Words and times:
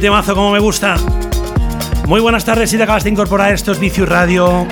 Temazo, 0.00 0.34
como 0.34 0.52
me 0.52 0.60
gusta. 0.60 0.96
Muy 2.06 2.20
buenas 2.20 2.44
tardes 2.44 2.70
si 2.70 2.76
te 2.76 2.84
acabas 2.84 3.04
de 3.04 3.10
incorporar. 3.10 3.52
Esto 3.52 3.72
es 3.72 3.80
Vicius 3.80 4.08
Radio. 4.08 4.66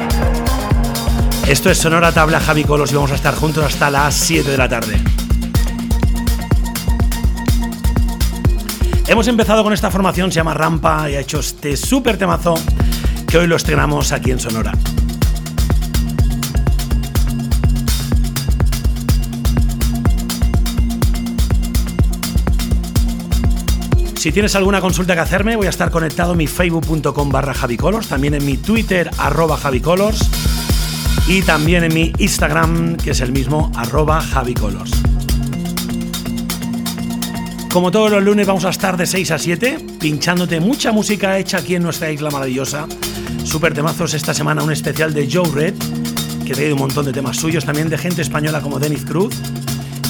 Esto 1.49 1.70
es 1.70 1.78
Sonora 1.78 2.12
Tabla 2.12 2.38
Javi 2.38 2.64
Colos 2.64 2.93
y 2.93 2.94
vamos 2.94 3.11
a 3.11 3.17
estar 3.17 3.34
juntos 3.34 3.64
hasta 3.64 3.90
las 3.90 4.14
7 4.14 4.50
de 4.50 4.56
la 4.56 4.69
tarde. 4.69 5.00
Hemos 9.08 9.26
empezado 9.28 9.64
con 9.64 9.73
esta 9.73 9.90
formación, 9.90 10.31
se 10.31 10.37
llama 10.37 10.55
Rampa 10.55 11.11
y 11.11 11.17
ha 11.17 11.20
hecho 11.20 11.40
este 11.40 11.76
súper 11.76 12.19
temazo 12.19 12.55
que 13.26 13.38
hoy 13.38 13.46
lo 13.46 13.56
estrenamos 13.56 14.12
aquí 14.12 14.31
en 14.31 14.38
Sonora. 14.38 14.73
Si 24.26 24.32
tienes 24.32 24.56
alguna 24.56 24.81
consulta 24.81 25.14
que 25.14 25.20
hacerme, 25.20 25.55
voy 25.55 25.69
a 25.69 25.70
estar 25.70 25.93
conectado 25.93 26.32
en 26.32 26.38
mi 26.38 26.49
facebook.com 26.49 27.31
barra 27.31 27.55
javicolors, 27.55 28.08
también 28.08 28.34
en 28.34 28.44
mi 28.44 28.56
twitter 28.56 29.08
arroba 29.19 29.56
javicolors 29.56 30.28
y 31.28 31.43
también 31.43 31.84
en 31.84 31.94
mi 31.94 32.12
Instagram, 32.19 32.96
que 32.96 33.12
es 33.12 33.20
el 33.20 33.31
mismo 33.31 33.70
arroba 33.76 34.20
javicolors. 34.20 34.90
Como 37.73 37.93
todos 37.93 38.11
los 38.11 38.20
lunes 38.20 38.49
vamos 38.49 38.64
a 38.64 38.70
estar 38.70 38.96
de 38.96 39.06
6 39.06 39.31
a 39.31 39.38
7, 39.38 39.78
pinchándote 40.00 40.58
mucha 40.58 40.90
música 40.90 41.38
hecha 41.38 41.58
aquí 41.58 41.76
en 41.76 41.84
nuestra 41.84 42.11
isla 42.11 42.28
maravillosa. 42.28 42.88
Super 43.44 43.75
temazos 43.75 44.12
esta 44.12 44.34
semana, 44.34 44.64
un 44.64 44.73
especial 44.73 45.14
de 45.14 45.31
Joe 45.32 45.49
Red, 45.55 45.75
que 46.44 46.52
trae 46.52 46.73
un 46.73 46.81
montón 46.81 47.05
de 47.06 47.12
temas 47.12 47.37
suyos, 47.37 47.64
también 47.64 47.88
de 47.88 47.96
gente 47.96 48.23
española 48.23 48.61
como 48.61 48.81
Denis 48.81 49.05
Cruz 49.05 49.37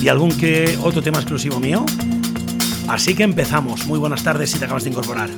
y 0.00 0.08
algún 0.08 0.34
que 0.38 0.78
otro 0.82 1.02
tema 1.02 1.18
exclusivo 1.18 1.60
mío. 1.60 1.84
Así 2.88 3.14
que 3.14 3.24
empezamos. 3.24 3.86
Muy 3.86 3.98
buenas 3.98 4.22
tardes 4.22 4.50
si 4.50 4.58
te 4.58 4.64
acabas 4.64 4.84
de 4.84 4.90
incorporar. 4.90 5.30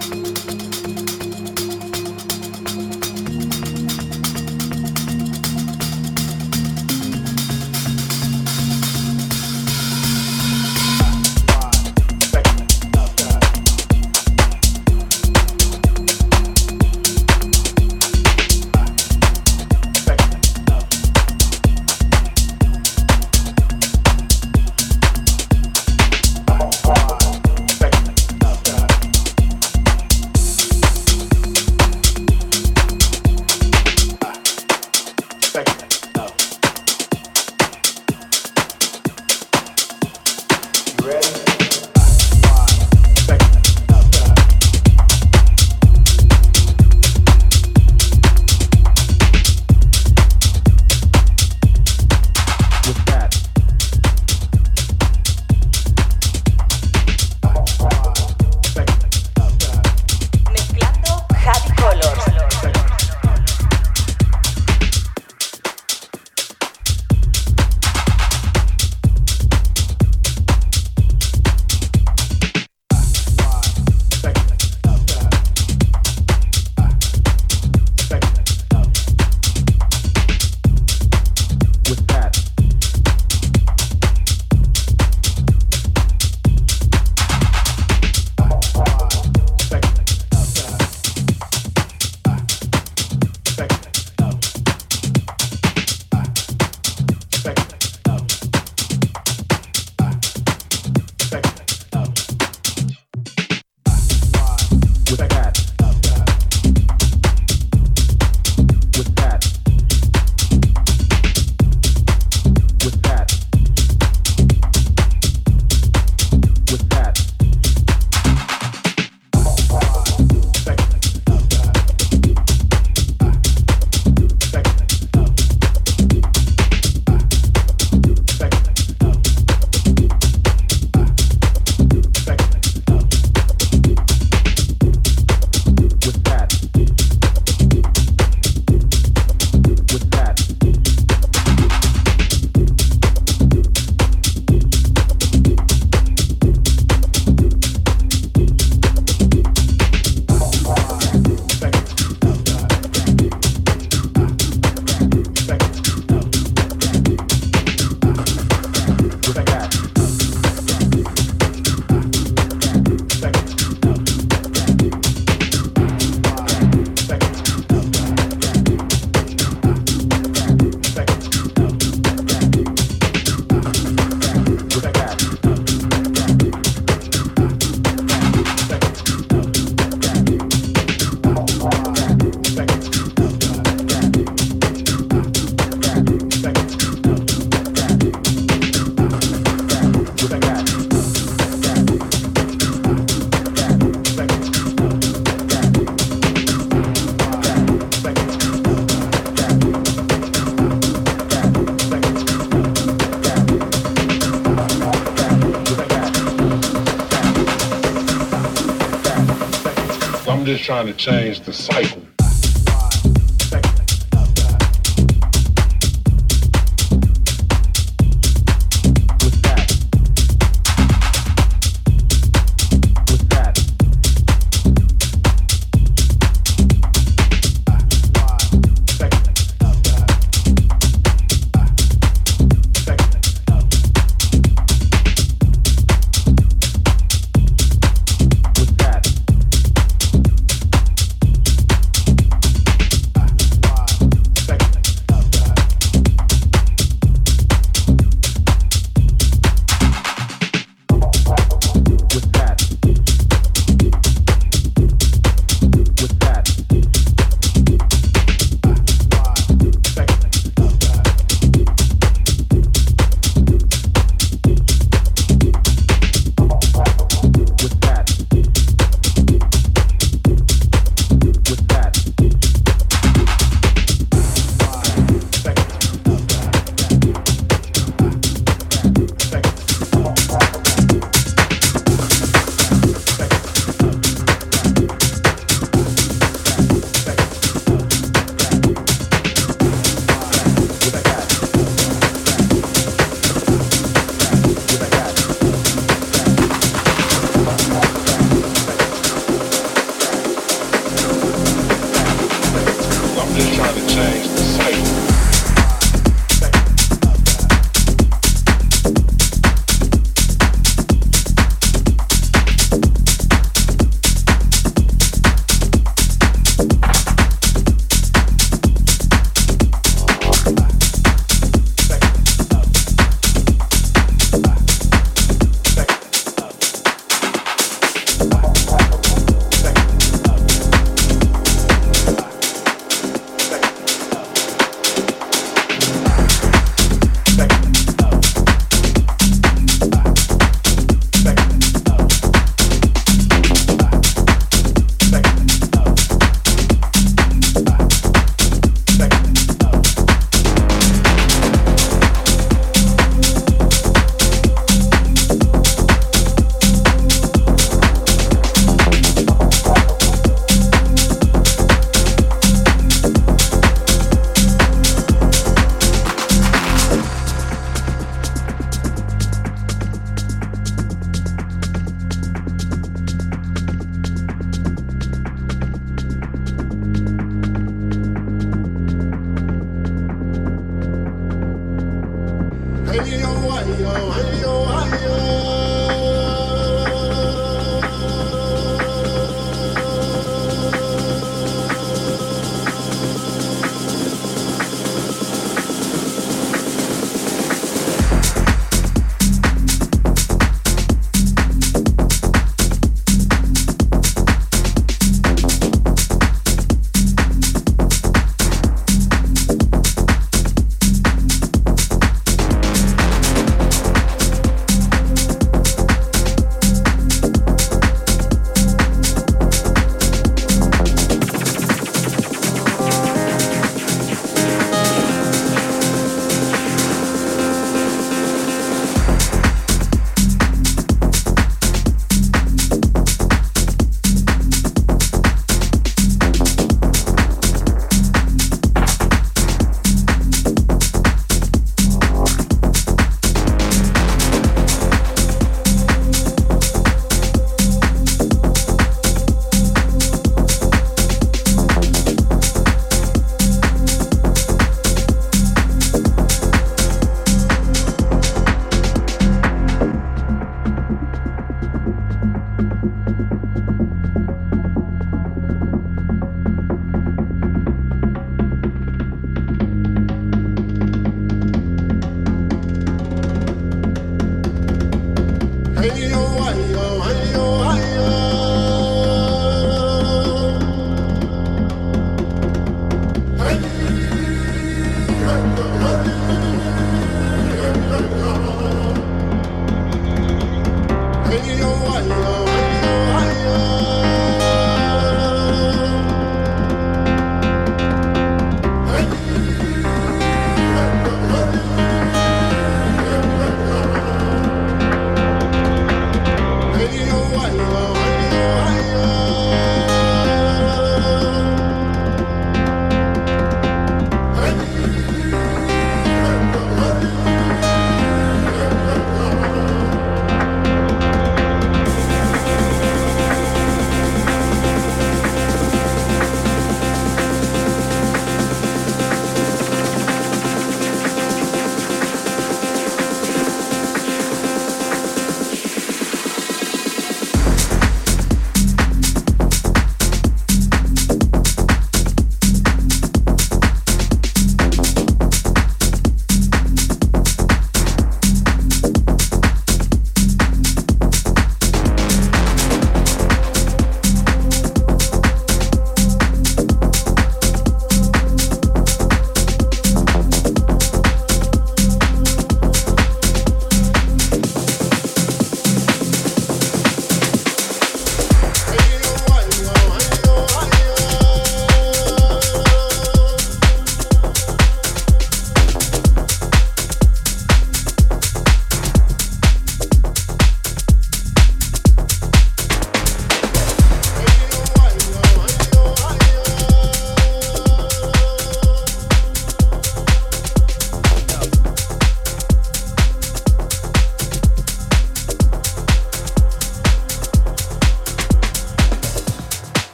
Trying 210.56 210.86
to 210.86 210.94
change 210.94 211.40
the 211.40 211.52
cycle. 211.52 212.07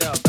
it 0.00 0.06
up. 0.06 0.27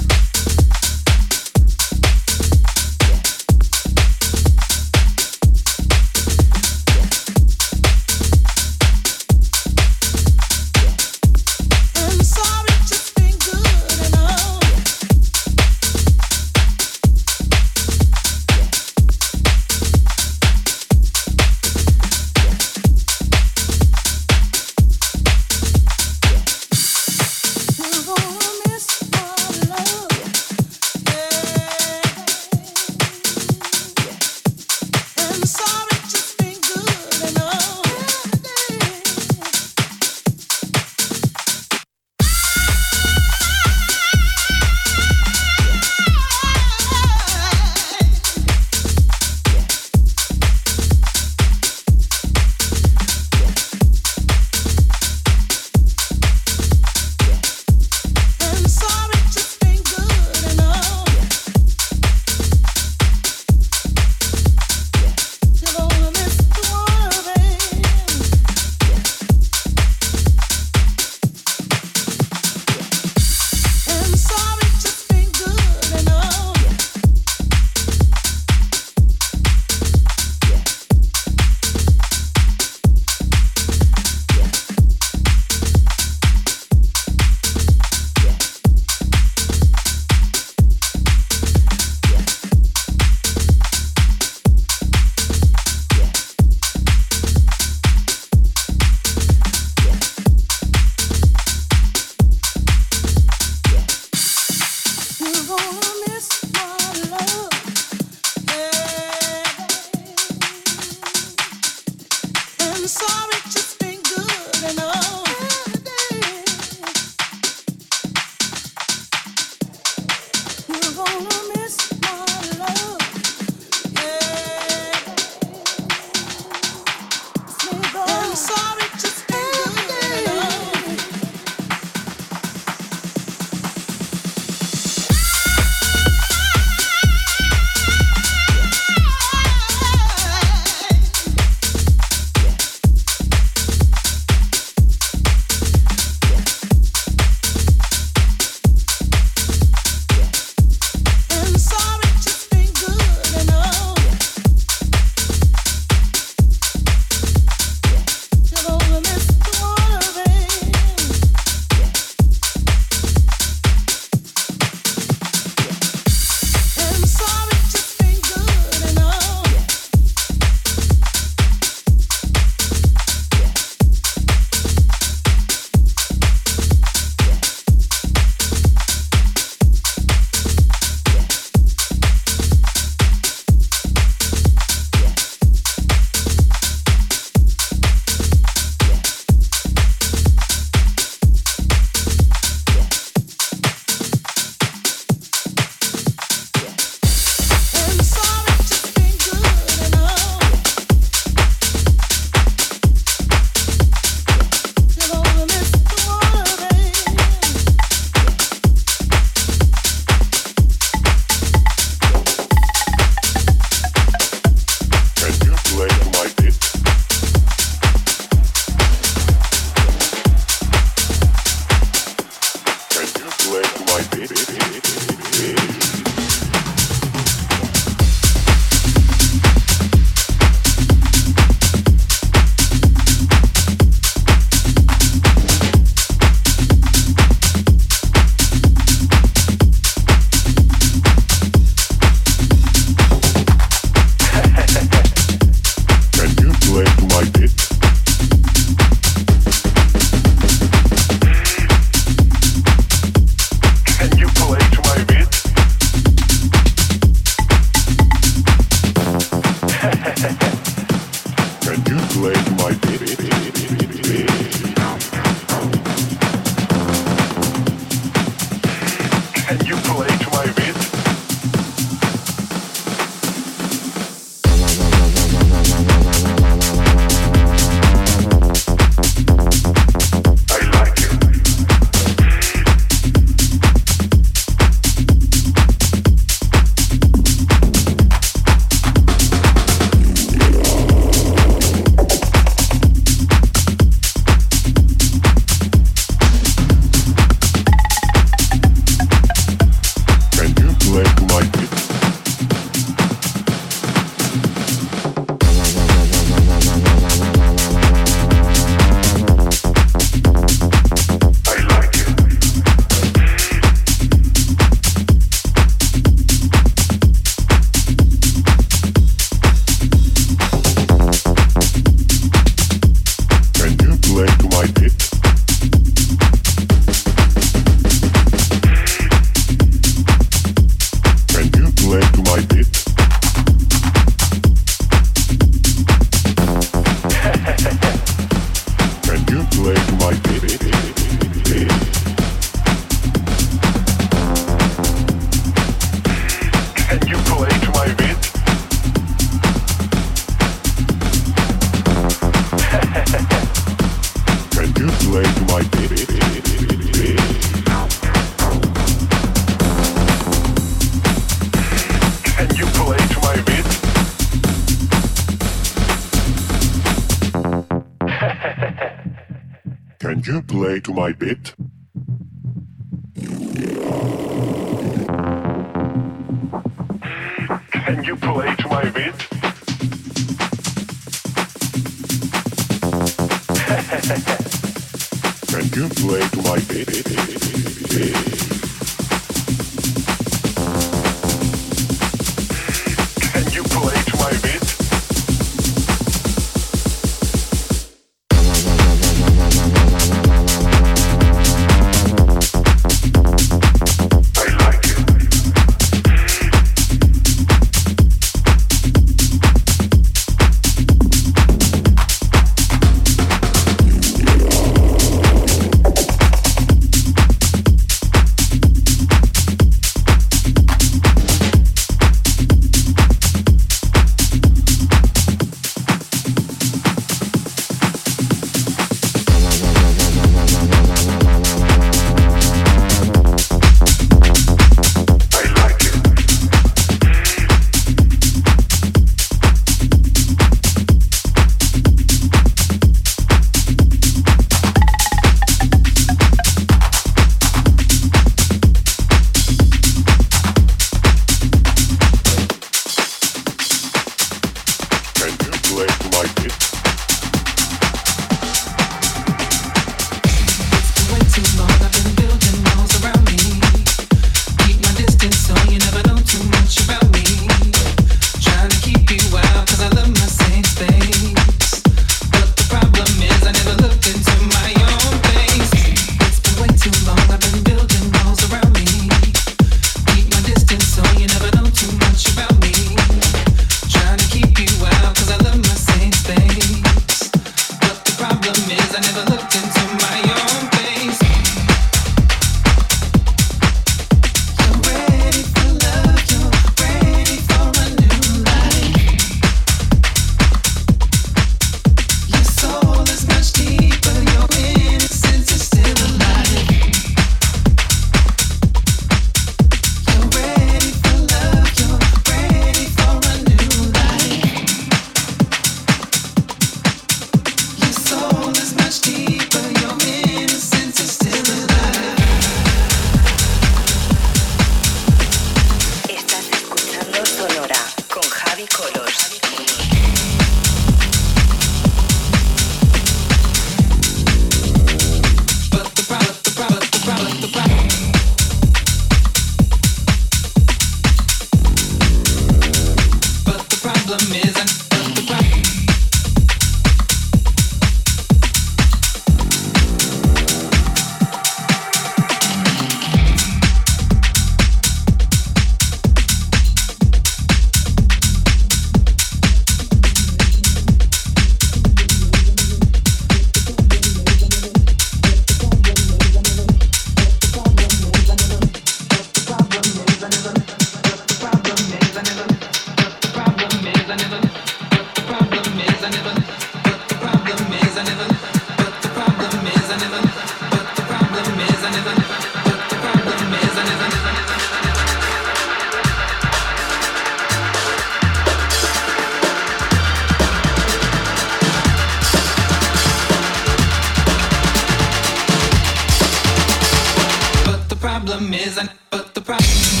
problem 598.31 598.53
is 598.53 598.77
I 598.77 598.83
never 598.83 598.97
put 599.11 599.33
the 599.33 599.41
problem. 599.41 600.00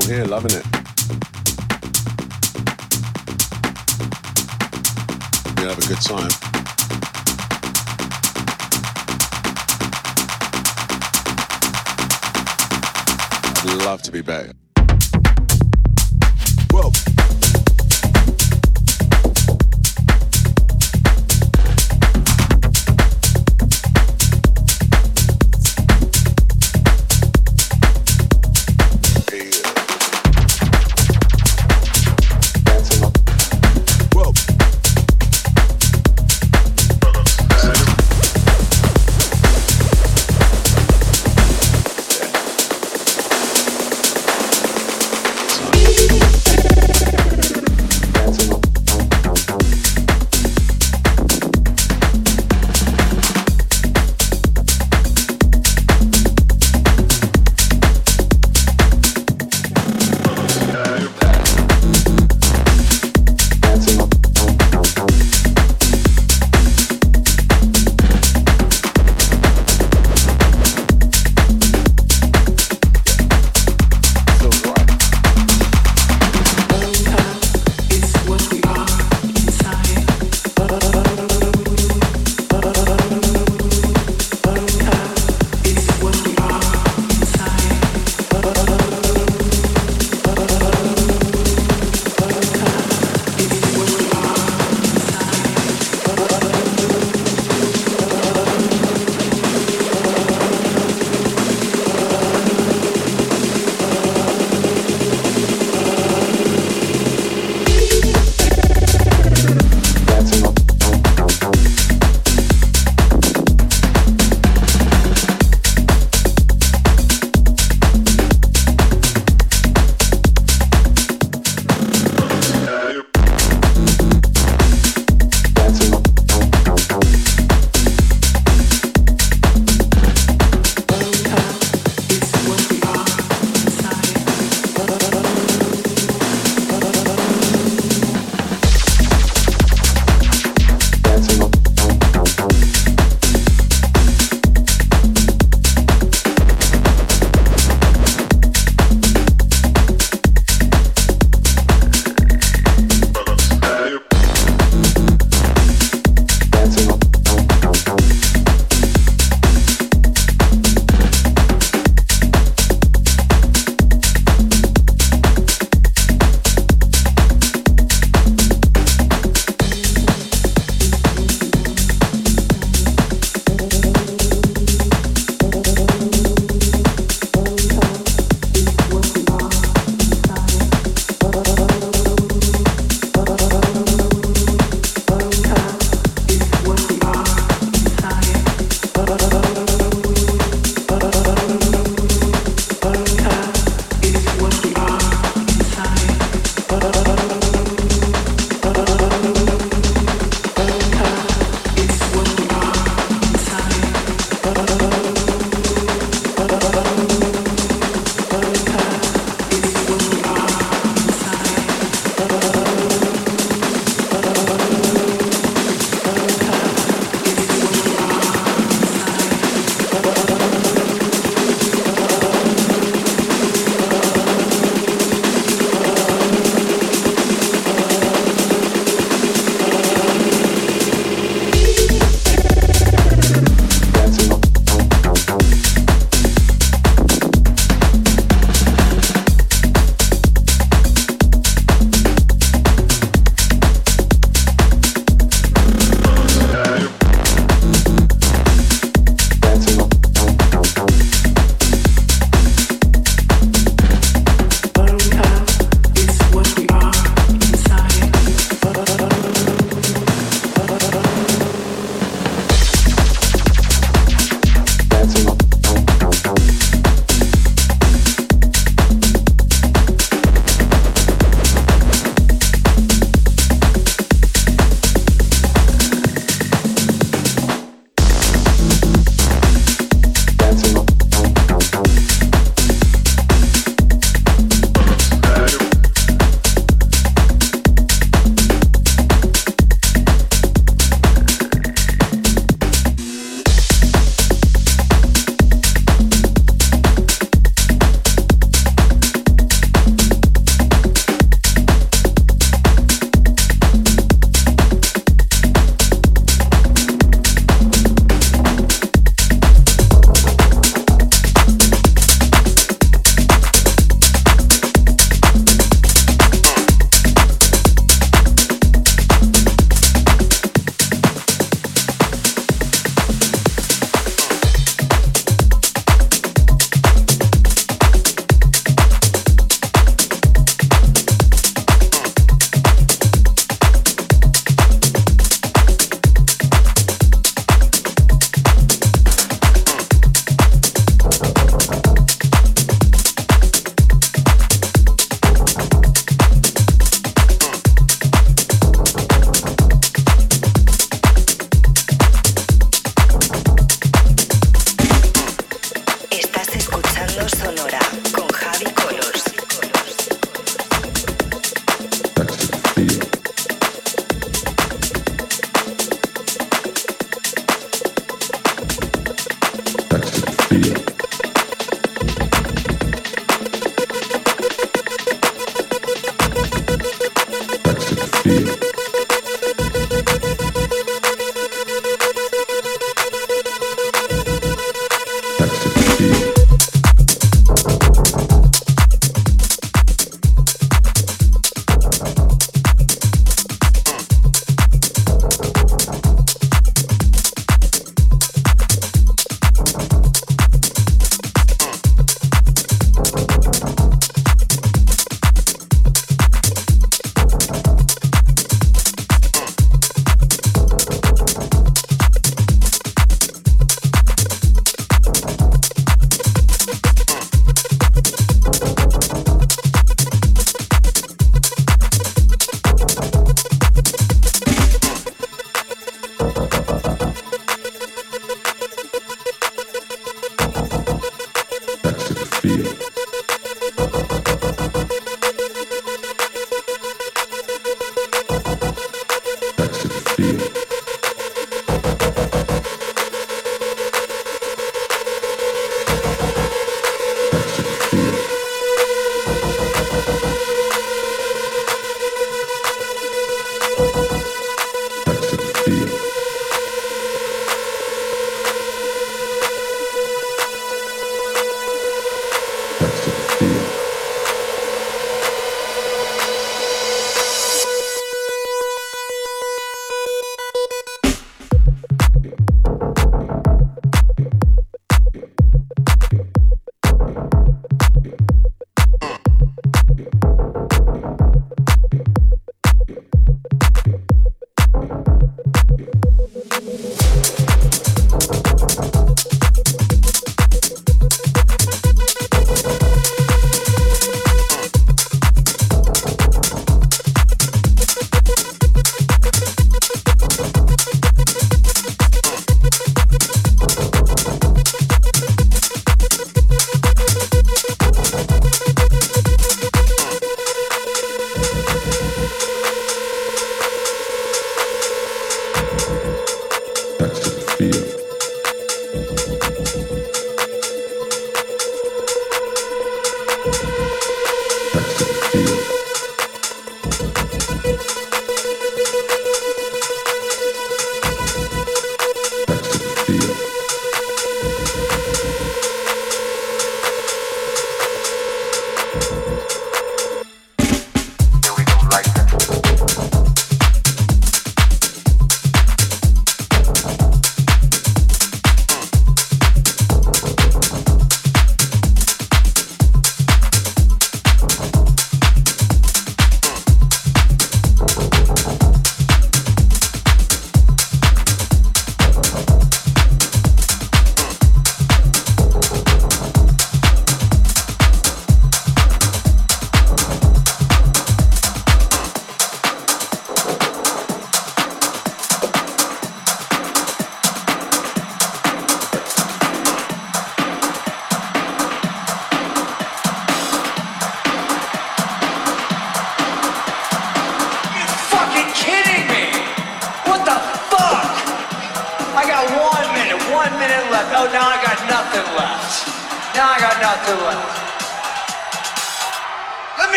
Still 0.00 0.16
here, 0.16 0.24
loving 0.24 0.50
it. 0.50 0.63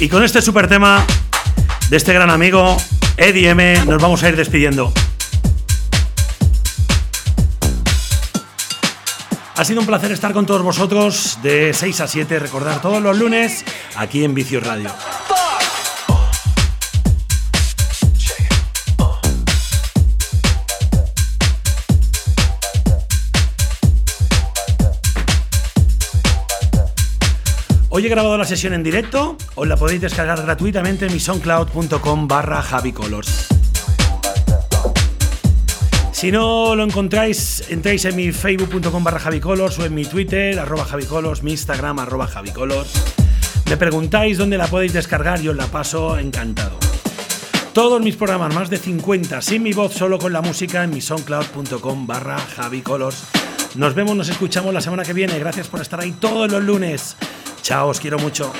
Y 0.00 0.08
con 0.08 0.22
este 0.22 0.42
super 0.42 0.68
tema 0.68 1.04
de 1.88 1.96
este 1.96 2.12
gran 2.12 2.30
amigo 2.30 2.76
Eddie 3.16 3.50
M, 3.50 3.84
nos 3.86 4.02
vamos 4.02 4.22
a 4.22 4.28
ir 4.28 4.36
despidiendo. 4.36 4.92
Ha 9.56 9.64
sido 9.64 9.80
un 9.80 9.86
placer 9.86 10.10
estar 10.10 10.32
con 10.32 10.46
todos 10.46 10.62
vosotros 10.62 11.38
de 11.40 11.72
6 11.72 12.00
a 12.00 12.08
7, 12.08 12.40
recordar 12.40 12.82
todos 12.82 13.00
los 13.00 13.16
lunes 13.16 13.64
aquí 13.94 14.24
en 14.24 14.34
Vicio 14.34 14.58
Radio. 14.58 14.90
Hoy 27.90 28.04
he 28.04 28.08
grabado 28.08 28.36
la 28.36 28.44
sesión 28.44 28.74
en 28.74 28.82
directo, 28.82 29.36
os 29.54 29.68
la 29.68 29.76
podéis 29.76 30.00
descargar 30.00 30.42
gratuitamente 30.42 31.06
en 31.06 31.12
mi 31.12 31.20
soundcloud.com 31.20 32.26
barra 32.26 32.60
javicolors. 32.60 33.53
Si 36.14 36.30
no 36.30 36.76
lo 36.76 36.84
encontráis, 36.84 37.64
entráis 37.68 38.04
en 38.04 38.14
mi 38.14 38.30
facebook.com 38.30 39.02
barra 39.02 39.18
javicolors 39.18 39.80
o 39.80 39.84
en 39.84 39.94
mi 39.94 40.04
twitter, 40.04 40.56
arroba 40.60 40.84
javicolors, 40.84 41.42
mi 41.42 41.50
instagram, 41.50 41.98
arroba 41.98 42.28
javicolors. 42.28 42.92
Me 43.68 43.76
preguntáis 43.76 44.38
dónde 44.38 44.56
la 44.56 44.68
podéis 44.68 44.92
descargar 44.92 45.40
y 45.42 45.48
os 45.48 45.56
la 45.56 45.66
paso 45.66 46.16
encantado. 46.16 46.78
Todos 47.72 48.00
mis 48.00 48.14
programas, 48.14 48.54
más 48.54 48.70
de 48.70 48.78
50, 48.78 49.42
sin 49.42 49.64
mi 49.64 49.72
voz, 49.72 49.92
solo 49.92 50.18
con 50.20 50.32
la 50.32 50.40
música, 50.40 50.84
en 50.84 50.90
mi 50.90 51.00
soundcloud.com 51.00 52.06
barra 52.06 52.38
javicolors. 52.38 53.24
Nos 53.74 53.94
vemos, 53.94 54.16
nos 54.16 54.28
escuchamos 54.28 54.72
la 54.72 54.80
semana 54.80 55.02
que 55.02 55.14
viene. 55.14 55.36
Gracias 55.40 55.66
por 55.66 55.80
estar 55.80 56.00
ahí 56.00 56.12
todos 56.12 56.50
los 56.50 56.62
lunes. 56.62 57.16
Chao, 57.60 57.88
os 57.88 57.98
quiero 57.98 58.20
mucho. 58.20 58.52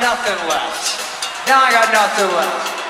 Nothing 0.00 0.40
left. 0.48 0.96
Now 1.46 1.60
I 1.60 1.70
got 1.76 1.92
nothing 1.92 2.32
left. 2.32 2.80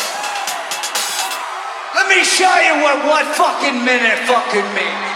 Let 1.98 2.06
me 2.06 2.22
show 2.22 2.54
you 2.62 2.82
what 2.86 3.02
one 3.02 3.26
fucking 3.34 3.84
minute 3.84 4.18
fucking 4.30 4.68
means. 4.78 5.09